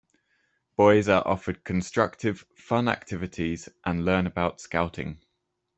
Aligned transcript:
Boys 0.75 1.07
are 1.07 1.21
offered 1.27 1.63
constructive, 1.63 2.43
fun 2.55 2.87
activities 2.87 3.69
and 3.85 4.03
learn 4.03 4.25
about 4.25 4.59
scouting. 4.59 5.19